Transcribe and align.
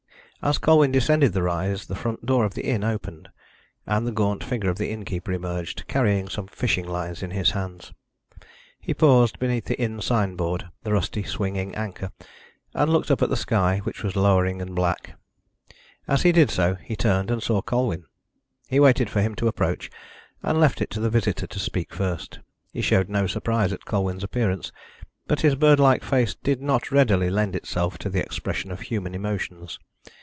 As 0.43 0.57
Colwyn 0.57 0.91
descended 0.91 1.33
the 1.33 1.43
rise 1.43 1.85
the 1.85 1.93
front 1.93 2.25
door 2.25 2.45
of 2.45 2.55
the 2.55 2.63
inn 2.65 2.83
opened, 2.83 3.29
and 3.85 4.07
the 4.07 4.11
gaunt 4.11 4.43
figure 4.43 4.71
of 4.71 4.79
the 4.79 4.89
innkeeper 4.89 5.31
emerged, 5.31 5.85
carrying 5.87 6.27
some 6.29 6.47
fishing 6.47 6.87
lines 6.87 7.21
in 7.21 7.29
his 7.29 7.51
hands. 7.51 7.93
He 8.79 8.95
paused 8.95 9.37
beneath 9.37 9.65
the 9.65 9.79
inn 9.79 10.01
signboard, 10.01 10.67
the 10.81 10.93
rusty 10.93 11.21
swinging 11.21 11.75
anchor, 11.75 12.11
and 12.73 12.91
looked 12.91 13.11
up 13.11 13.21
at 13.21 13.29
the 13.29 13.35
sky, 13.37 13.81
which 13.83 14.01
was 14.01 14.15
lowering 14.15 14.63
and 14.63 14.73
black. 14.73 15.13
As 16.07 16.23
he 16.23 16.31
did 16.31 16.49
so, 16.49 16.73
he 16.81 16.95
turned, 16.95 17.29
and 17.29 17.43
saw 17.43 17.61
Colwyn. 17.61 18.05
He 18.67 18.79
waited 18.79 19.11
for 19.11 19.21
him 19.21 19.35
to 19.35 19.47
approach, 19.47 19.91
and 20.41 20.59
left 20.59 20.81
it 20.81 20.89
to 20.89 20.99
the 20.99 21.11
visitor 21.11 21.45
to 21.45 21.59
speak 21.59 21.93
first. 21.93 22.39
He 22.73 22.81
showed 22.81 23.09
no 23.09 23.27
surprise 23.27 23.71
at 23.71 23.85
Colwyn's 23.85 24.23
appearance, 24.23 24.71
but 25.27 25.41
his 25.41 25.53
bird 25.53 25.79
like 25.79 26.03
face 26.03 26.33
did 26.33 26.63
not 26.63 26.89
readily 26.91 27.29
lend 27.29 27.55
itself 27.55 27.99
to 27.99 28.09
the 28.09 28.21
expression 28.25 28.71
of 28.71 28.79
human 28.79 29.13
emotions. 29.13 29.77